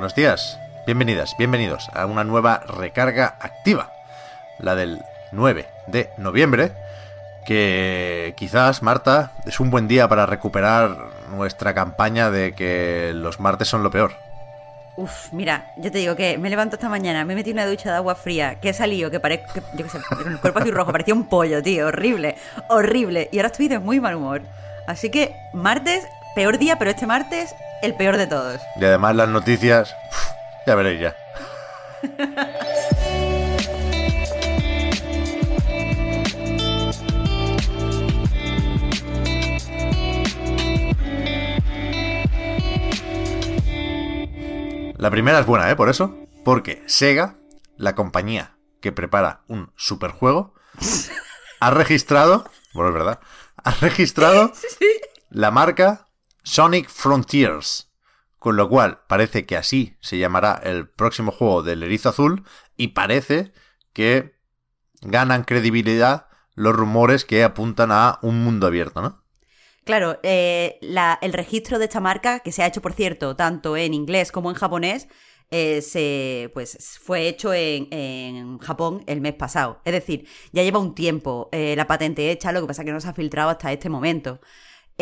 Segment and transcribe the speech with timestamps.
[0.00, 3.92] Buenos días, bienvenidas, bienvenidos a una nueva recarga activa,
[4.58, 6.72] la del 9 de noviembre,
[7.44, 10.96] que quizás, Marta, es un buen día para recuperar
[11.28, 14.12] nuestra campaña de que los martes son lo peor.
[14.96, 17.96] Uf, mira, yo te digo que me levanto esta mañana, me metí una ducha de
[17.96, 20.70] agua fría, que he salido, que parezco, que, yo qué sé, con el cuerpo así
[20.70, 22.36] rojo, parecía un pollo, tío, horrible,
[22.70, 23.28] horrible.
[23.32, 24.40] Y ahora estoy de muy mal humor.
[24.86, 28.60] Así que, martes, peor día, pero este martes, el peor de todos.
[28.76, 29.94] Y además las noticias,
[30.66, 31.16] ya veréis ya.
[44.96, 45.76] La primera es buena, ¿eh?
[45.76, 46.14] Por eso.
[46.44, 47.36] Porque Sega,
[47.76, 50.54] la compañía que prepara un superjuego,
[51.60, 53.20] ha registrado, bueno, es verdad,
[53.56, 54.52] ha registrado
[55.30, 56.09] la marca
[56.50, 57.92] Sonic Frontiers.
[58.40, 62.42] Con lo cual, parece que así se llamará el próximo juego del Erizo Azul
[62.76, 63.52] y parece
[63.92, 64.34] que
[65.00, 66.26] ganan credibilidad
[66.56, 69.22] los rumores que apuntan a un mundo abierto, ¿no?
[69.84, 73.76] Claro, eh, la- el registro de esta marca, que se ha hecho, por cierto, tanto
[73.76, 75.06] en inglés como en japonés,
[75.52, 79.80] eh, se, pues, fue hecho en, en Japón el mes pasado.
[79.84, 82.92] Es decir, ya lleva un tiempo eh, la patente hecha, lo que pasa es que
[82.92, 84.40] no se ha filtrado hasta este momento.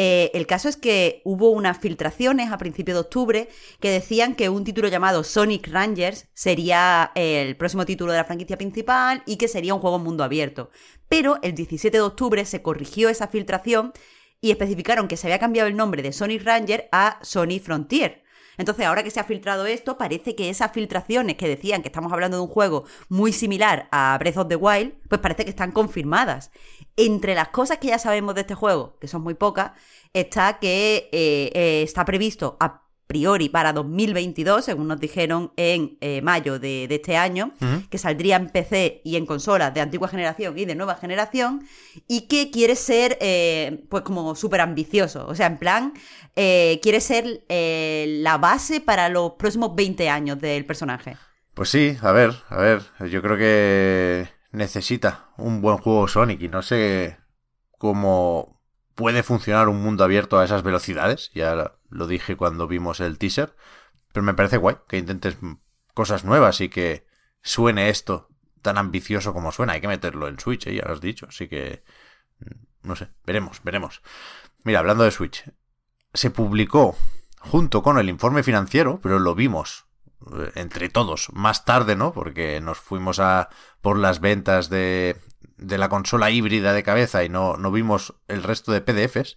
[0.00, 3.48] Eh, el caso es que hubo unas filtraciones a principios de octubre
[3.80, 8.56] que decían que un título llamado Sonic Rangers sería el próximo título de la franquicia
[8.56, 10.70] principal y que sería un juego en mundo abierto.
[11.08, 13.92] Pero el 17 de octubre se corrigió esa filtración
[14.40, 18.22] y especificaron que se había cambiado el nombre de Sonic Ranger a Sonic Frontier.
[18.58, 22.12] Entonces, ahora que se ha filtrado esto, parece que esas filtraciones que decían que estamos
[22.12, 25.72] hablando de un juego muy similar a Breath of the Wild, pues parece que están
[25.72, 26.50] confirmadas.
[26.96, 29.72] Entre las cosas que ya sabemos de este juego, que son muy pocas,
[30.12, 32.56] está que eh, eh, está previsto
[33.08, 37.54] priori para 2022, según nos dijeron en eh, mayo de, de este año,
[37.90, 41.66] que saldría en PC y en consolas de antigua generación y de nueva generación,
[42.06, 45.94] y que quiere ser, eh, pues como súper ambicioso, o sea, en plan,
[46.36, 51.16] eh, quiere ser la base para los próximos 20 años del personaje.
[51.54, 56.48] Pues sí, a ver, a ver, yo creo que necesita un buen juego Sonic y
[56.48, 57.16] no sé
[57.78, 58.57] cómo
[58.98, 63.54] puede funcionar un mundo abierto a esas velocidades, ya lo dije cuando vimos el teaser,
[64.12, 65.38] pero me parece guay que intentes
[65.94, 67.06] cosas nuevas y que
[67.40, 68.28] suene esto
[68.60, 70.74] tan ambicioso como suena, hay que meterlo en Switch, ¿eh?
[70.74, 71.84] ya lo has dicho, así que
[72.82, 74.02] no sé, veremos, veremos.
[74.64, 75.48] Mira, hablando de Switch,
[76.12, 76.96] se publicó
[77.38, 79.86] junto con el informe financiero, pero lo vimos
[80.54, 82.12] entre todos más tarde, ¿no?
[82.12, 83.48] Porque nos fuimos a
[83.80, 85.16] por las ventas de,
[85.56, 89.36] de la consola híbrida de cabeza y no, no vimos el resto de PDFs.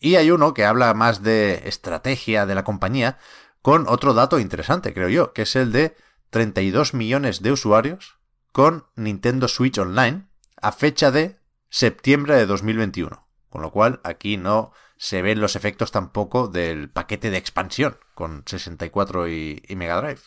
[0.00, 3.18] Y hay uno que habla más de estrategia de la compañía
[3.62, 5.96] con otro dato interesante, creo yo, que es el de
[6.30, 8.18] 32 millones de usuarios
[8.52, 10.28] con Nintendo Switch Online
[10.60, 13.26] a fecha de septiembre de 2021.
[13.48, 18.42] Con lo cual aquí no se ven los efectos tampoco del paquete de expansión con
[18.44, 20.20] 64 y, y Mega Drive.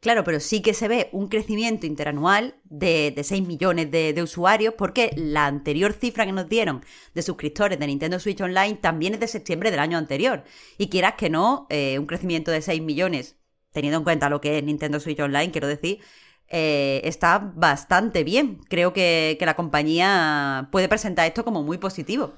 [0.00, 4.22] Claro, pero sí que se ve un crecimiento interanual de, de 6 millones de, de
[4.22, 6.84] usuarios, porque la anterior cifra que nos dieron
[7.14, 10.42] de suscriptores de Nintendo Switch Online también es de septiembre del año anterior.
[10.76, 13.36] Y quieras que no, eh, un crecimiento de 6 millones,
[13.70, 16.00] teniendo en cuenta lo que es Nintendo Switch Online, quiero decir,
[16.48, 18.58] eh, está bastante bien.
[18.68, 22.34] Creo que, que la compañía puede presentar esto como muy positivo.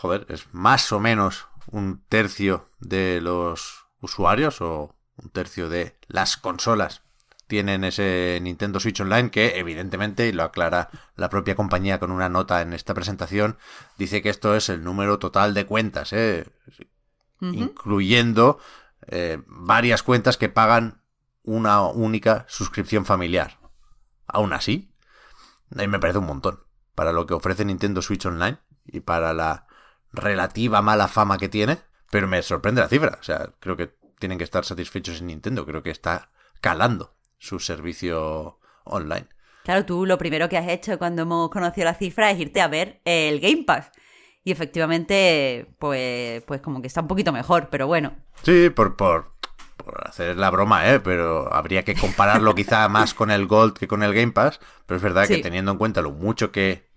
[0.00, 6.36] Joder, es más o menos un tercio de los usuarios o un tercio de las
[6.36, 7.02] consolas
[7.48, 12.28] tienen ese Nintendo Switch Online que evidentemente, y lo aclara la propia compañía con una
[12.28, 13.56] nota en esta presentación,
[13.96, 16.46] dice que esto es el número total de cuentas, ¿eh?
[17.40, 18.58] incluyendo
[19.06, 21.00] eh, varias cuentas que pagan
[21.42, 23.58] una única suscripción familiar.
[24.26, 24.92] Aún así,
[25.74, 26.60] a mí me parece un montón
[26.94, 29.67] para lo que ofrece Nintendo Switch Online y para la
[30.12, 31.78] relativa mala fama que tiene,
[32.10, 33.18] pero me sorprende la cifra.
[33.20, 35.64] O sea, creo que tienen que estar satisfechos en Nintendo.
[35.66, 39.28] Creo que está calando su servicio online.
[39.64, 42.68] Claro, tú lo primero que has hecho cuando hemos conocido la cifra es irte a
[42.68, 43.90] ver el Game Pass.
[44.42, 48.16] y efectivamente, pues, pues como que está un poquito mejor, pero bueno.
[48.42, 49.34] Sí, por, por,
[49.76, 51.00] por hacer la broma, ¿eh?
[51.00, 54.58] Pero habría que compararlo quizá más con el Gold que con el Game Pass.
[54.86, 56.87] Pero es verdad que teniendo en cuenta lo mucho que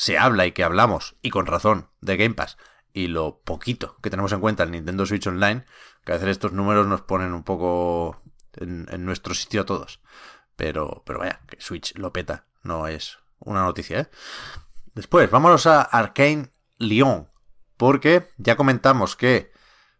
[0.00, 2.56] se habla y que hablamos, y con razón, de Game Pass,
[2.94, 5.66] y lo poquito que tenemos en cuenta el Nintendo Switch Online,
[6.06, 8.22] que a veces estos números nos ponen un poco
[8.54, 10.00] en, nuestro sitio a todos.
[10.56, 14.10] Pero, pero vaya, que Switch lo peta, no es una noticia, ¿eh?
[14.94, 17.28] Después, vámonos a Arcane Lyon,
[17.76, 19.52] porque ya comentamos que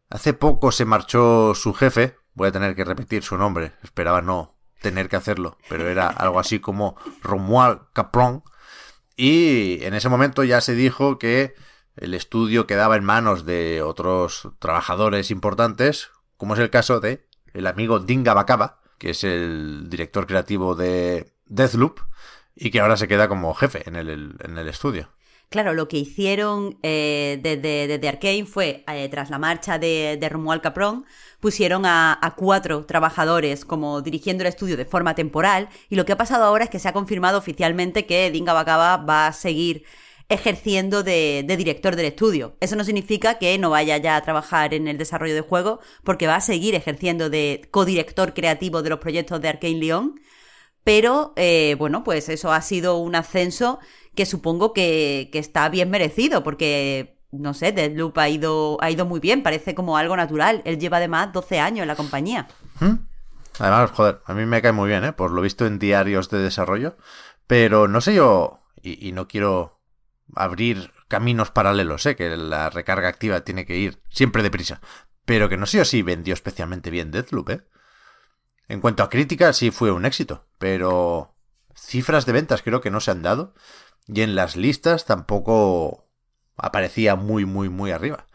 [0.09, 4.57] hace poco se marchó su jefe, voy a tener que repetir su nombre, esperaba no
[4.81, 8.43] tener que hacerlo, pero era algo así como Romuald Capron,
[9.21, 11.55] y en ese momento ya se dijo que
[11.97, 17.67] el estudio quedaba en manos de otros trabajadores importantes, como es el caso de el
[17.67, 22.01] amigo Dinga Bakaba, que es el director creativo de Deathloop,
[22.55, 25.11] y que ahora se queda como jefe en el, en el estudio.
[25.51, 30.63] Claro, lo que hicieron eh, desde, Arkane fue, eh, tras la marcha de, de Romuald
[30.63, 31.05] Capron,
[31.41, 36.17] pusieron a, cuatro trabajadores como dirigiendo el estudio de forma temporal y lo que ha
[36.17, 39.83] pasado ahora es que se ha confirmado oficialmente que Dinga Bakaba va a seguir
[40.29, 42.55] ejerciendo de, de director del estudio.
[42.61, 46.29] Eso no significa que no vaya ya a trabajar en el desarrollo de juego, porque
[46.29, 50.21] va a seguir ejerciendo de codirector creativo de los proyectos de Arkane Lyon.
[50.85, 53.79] Pero eh, bueno, pues eso ha sido un ascenso
[54.15, 59.21] que supongo que, está bien merecido, porque no sé, Deadloop ha ido, ha ido muy
[59.21, 60.63] bien, parece como algo natural.
[60.65, 62.49] Él lleva además 12 años en la compañía.
[63.59, 65.13] Además, joder, a mí me cae muy bien, ¿eh?
[65.13, 66.97] Por lo visto en diarios de desarrollo.
[67.47, 69.81] Pero no sé yo, y, no quiero
[70.35, 72.17] abrir caminos paralelos, ¿eh?
[72.17, 74.81] Que la recarga activa tiene que ir siempre deprisa.
[75.25, 77.61] Pero que no sé yo si vendió especialmente bien Deathloop, ¿eh?
[78.71, 81.35] En cuanto a crítica, sí fue un éxito, pero
[81.75, 83.53] cifras de ventas creo que no se han dado.
[84.07, 86.09] Y en las listas tampoco
[86.57, 88.27] aparecía muy, muy, muy arriba.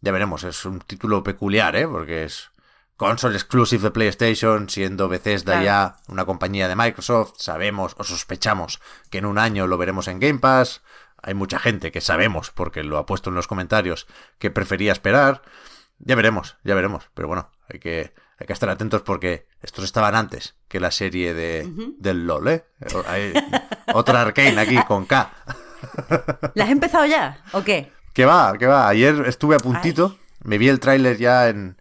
[0.00, 1.88] Ya veremos, es un título peculiar, ¿eh?
[1.88, 2.52] Porque es
[2.96, 5.64] console exclusive de PlayStation, siendo Bethesda Claro.
[5.64, 7.34] ya una compañía de Microsoft.
[7.38, 10.82] Sabemos o sospechamos que en un año lo veremos en Game Pass.
[11.20, 14.06] Hay mucha gente que sabemos, porque lo ha puesto en los comentarios,
[14.38, 15.42] que prefería esperar.
[15.98, 17.10] Ya veremos, ya veremos.
[17.12, 21.34] Pero bueno, hay que, hay que estar atentos porque estos estaban antes que la serie
[21.34, 22.64] de, del LOL, ¿eh?
[23.06, 23.32] Hay
[23.92, 25.30] otra Arcane aquí con K.
[26.54, 27.42] ¿La has empezado ya?
[27.52, 27.92] ¿O qué?
[28.14, 28.88] Que va, que va.
[28.88, 31.80] Ayer estuve a puntito, me vi el tráiler ya en,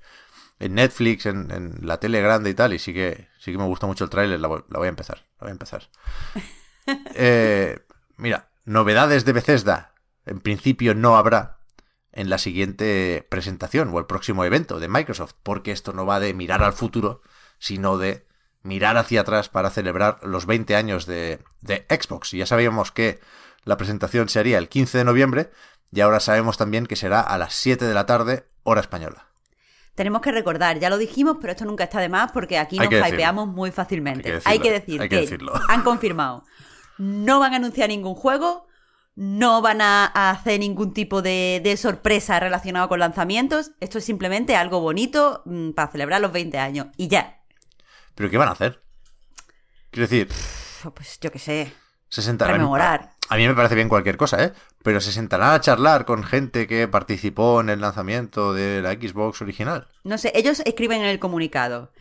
[0.60, 3.64] en Netflix, en, en la tele grande y tal, y sí que, sí que me
[3.66, 5.84] gusta mucho el tráiler, la, voy- la voy a empezar, la voy a empezar.
[7.14, 7.78] Eh,
[8.18, 9.94] mira, novedades de Bethesda,
[10.26, 11.59] en principio no habrá
[12.12, 16.34] en la siguiente presentación o el próximo evento de Microsoft, porque esto no va de
[16.34, 17.22] mirar al futuro,
[17.60, 18.26] sino de
[18.64, 22.34] mirar hacia atrás para celebrar los 20 años de, de Xbox.
[22.34, 23.20] Y ya sabíamos que
[23.64, 25.52] la presentación se haría el 15 de noviembre
[25.92, 29.28] y ahora sabemos también que será a las 7 de la tarde, hora española.
[29.96, 32.88] Tenemos que recordar, ya lo dijimos, pero esto nunca está de más porque aquí nos
[32.88, 34.32] hypeamos muy fácilmente.
[34.32, 35.54] Hay que Hay que decirlo, decir hay que que decirlo.
[35.68, 36.44] han confirmado.
[36.98, 38.68] No van a anunciar ningún juego,
[39.22, 43.72] no van a a hacer ningún tipo de, de sorpresa relacionado con lanzamientos.
[43.82, 46.88] Esto es simplemente algo bonito mm, para celebrar los 20 años.
[46.96, 47.42] Y ya.
[48.16, 48.82] ¿Pero qué van a hacer?
[49.92, 50.30] Quiero decir,
[50.94, 51.74] Pues yo qué sé.
[52.08, 52.56] se sentarán...
[52.56, 53.12] Rememorar.
[53.30, 54.54] A mí me parece bien cualquier cosa, ¿eh?
[54.84, 59.42] Pero se sentarán a charlar con gente que participó en el lanzamiento de la Xbox
[59.42, 59.88] original.
[60.04, 61.92] No sé, ellos escriben en el comunicado.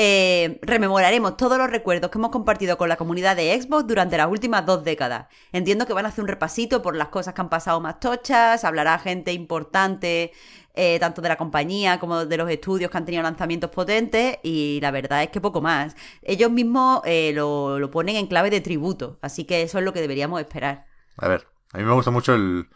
[0.00, 4.28] Eh, rememoraremos todos los recuerdos que hemos compartido con la comunidad de Xbox durante las
[4.28, 5.26] últimas dos décadas.
[5.52, 8.62] Entiendo que van a hacer un repasito por las cosas que han pasado más tochas,
[8.64, 10.30] hablará gente importante,
[10.74, 14.78] eh, tanto de la compañía como de los estudios que han tenido lanzamientos potentes, y
[14.80, 15.96] la verdad es que poco más.
[16.22, 19.92] Ellos mismos eh, lo, lo ponen en clave de tributo, así que eso es lo
[19.92, 20.86] que deberíamos esperar.
[21.16, 22.68] A ver, a mí me gusta mucho el,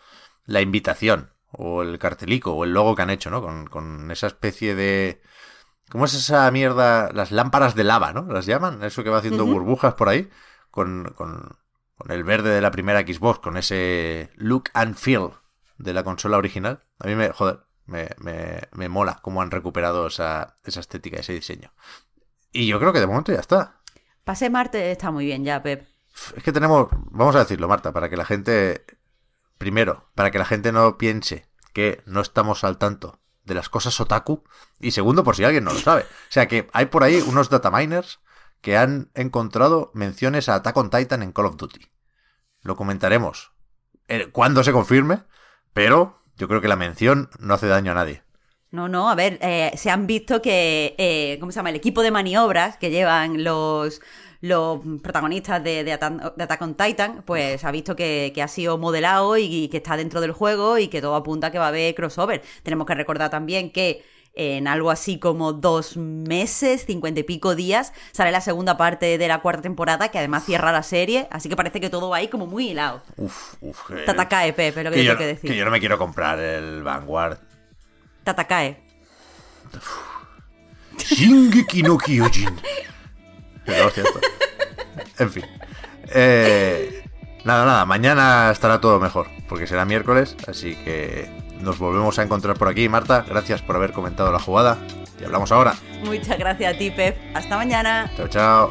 [0.47, 3.41] la invitación, o el cartelico, o el logo que han hecho, ¿no?
[3.41, 5.23] Con, con esa especie de...
[5.93, 7.11] ¿Cómo es esa mierda?
[7.13, 8.23] Las lámparas de lava, ¿no?
[8.23, 8.83] ¿Las llaman?
[8.83, 10.31] Eso que va haciendo burbujas por ahí,
[10.71, 11.59] con, con,
[11.99, 15.33] con el verde de la primera Xbox, con ese look and feel
[15.77, 16.83] de la consola original.
[16.99, 21.35] A mí me, joder, me, me, me mola cómo han recuperado esa, esa estética, ese
[21.35, 21.75] diseño.
[22.53, 23.83] Y yo creo que de momento ya está.
[24.25, 25.87] Pase Marte está muy bien ya, Pep.
[26.35, 28.87] Es que tenemos, vamos a decirlo, Marta, para que la gente,
[29.59, 34.01] primero, para que la gente no piense que no estamos al tanto de las cosas
[34.01, 34.45] otaku,
[34.81, 36.03] y segundo, por si alguien no lo sabe.
[36.03, 38.21] O sea que hay por ahí unos dataminers
[38.61, 41.87] que han encontrado menciones a Attack on Titan en Call of Duty.
[42.63, 43.53] Lo comentaremos
[44.09, 45.25] eh, cuando se confirme,
[45.73, 48.23] pero yo creo que la mención no hace daño a nadie.
[48.71, 51.69] No, no, a ver, eh, se han visto que, eh, ¿cómo se llama?
[51.69, 54.01] El equipo de maniobras que llevan los,
[54.43, 59.69] los protagonistas de, de, Attack on Titan, pues ha visto que, ha sido modelado y,
[59.69, 62.43] que está dentro del juego y que todo apunta a que va a haber crossover.
[62.65, 67.93] Tenemos que recordar también que en algo así como dos meses, cincuenta y pico días,
[68.11, 71.55] sale la segunda parte de la cuarta temporada, que además cierra la serie, así que
[71.55, 73.03] parece que todo va ahí como muy hilado.
[73.17, 73.91] Uf, uf.
[73.93, 75.51] Eh, Tatakae, Pepe, lo que, tengo que decir.
[75.51, 77.39] Que yo no me quiero comprar el Vanguard.
[78.25, 78.77] Tatakae.
[80.99, 82.57] Shingeki no Kyojin.
[83.65, 84.21] No, cierto.
[85.19, 85.45] En fin.
[86.14, 87.04] Eh,
[87.45, 87.85] nada, nada.
[87.85, 91.28] Mañana estará todo mejor, porque será miércoles, así que
[91.61, 92.88] nos volvemos a encontrar por aquí.
[92.88, 94.78] Marta, gracias por haber comentado la jugada.
[95.21, 95.75] Y hablamos ahora.
[96.04, 97.16] Muchas gracias a ti, Pep.
[97.35, 98.11] Hasta mañana.
[98.16, 98.71] Chao, chao.